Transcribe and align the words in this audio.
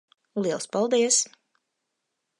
Liels 0.43 0.65
paldies. 0.77 1.21